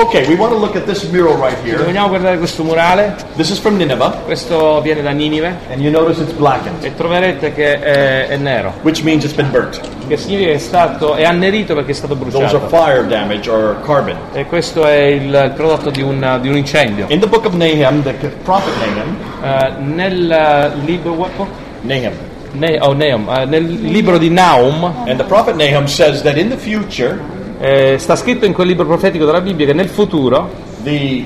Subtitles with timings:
[0.00, 1.82] Okay, we want to look at this mural right here.
[1.82, 3.16] Vogliamo guardare questo murale?
[3.34, 7.52] This is from Nineveh, Questo viene da Ninive and you notice it's blackened, e troverete
[7.52, 9.80] che è, è nero, which means it's been burnt.
[10.06, 12.44] che significa che è stato è annerito perché è stato bruciato.
[12.44, 14.16] Those are fire damage or carbon.
[14.34, 17.06] E questo è il, prodotto di un, di un incendio.
[17.08, 21.48] In the book of Nahum, the prophet Nahum, Eh, nel eh, libro what book?
[21.80, 22.12] Nahum,
[22.52, 23.28] Ne- oh, Nahum.
[23.36, 27.18] Eh, nel libro di Naum and the prophet Nahum says that in the future,
[27.58, 31.24] eh, sta scritto in quel libro profetico della Bibbia che nel futuro Nineveh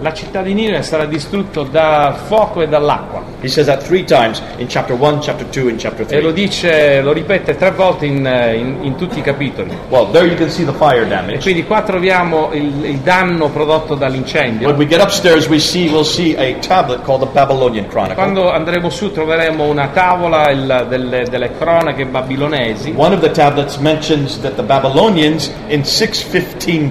[0.00, 3.22] la città di Ninive sarà distrutta da fuoco e dall'acqua.
[3.46, 6.42] He says that three times in chapter 1, chapter 2, and chapter E lo 3.
[6.42, 9.70] dice, lo ripete tre volte in, eh, in- in tutti i capitoli.
[9.88, 11.38] Well, there you can see the fire E damage.
[11.42, 14.66] quindi qua troviamo il, il danno prodotto dall'incendio.
[14.66, 18.14] When we get upstairs, we see we'll see a tablet called the Babylonian Chronicle.
[18.16, 23.76] Quando andremo su troveremo una tavola il- delle, delle cronache babilonesi One of the tablets
[23.76, 26.88] mentions that the Babylonians in 615 e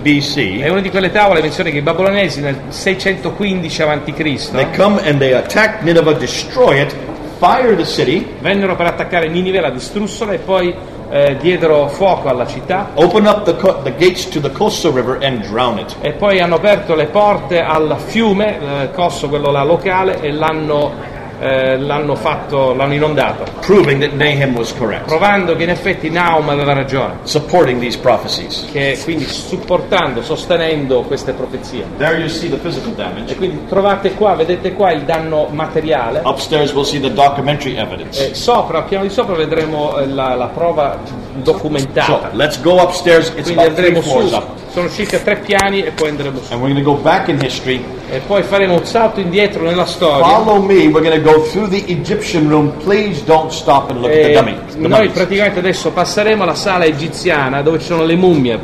[0.65, 4.51] BC una di quelle tavole menziona che i babilonesi nel 615 a.C.
[4.51, 6.95] they come and they attack Nineveh, destroy it,
[7.37, 10.73] fire the city, vennero per attaccare Ninive, la distrussero e poi
[11.09, 15.23] eh, diedero fuoco alla città open up the, co- the gates to the Koso River
[15.23, 15.95] and drown it.
[16.01, 20.91] e poi hanno aperto le porte al fiume, eh, Cosso, quello là locale, e l'hanno,
[21.39, 26.49] eh, l'hanno fatto, l'hanno inondato, Proving that Nahum was correct, provando che in effetti Naum
[26.49, 28.67] aveva ragione, supporting these prophecies.
[28.71, 31.85] che quindi supportando, sostenendo queste profezie.
[31.97, 32.93] There you see the physical
[33.25, 36.21] E quindi trovate qua, vedete qua il danno materiale.
[36.23, 38.29] Upstairs, we'll see the documentary evidence.
[38.29, 42.29] E sopra, al piano di sopra vedremo eh, la, la prova So documentata.
[42.33, 43.29] let's go upstairs.
[43.29, 44.43] It's Quindi about three andremo floors su,
[44.75, 46.51] sono circa tre piani e poi andremo su.
[46.51, 47.81] And we're going to go back in history.
[48.09, 50.25] E poi faremo un salto indietro nella storia.
[50.25, 50.87] Follow me.
[50.87, 52.73] We're going to go through the Egyptian room.
[52.83, 54.87] Please don't stop and look at the E dummy.
[54.87, 58.63] Noi praticamente adesso passeremo alla sala egiziana dove ci sono le mummie.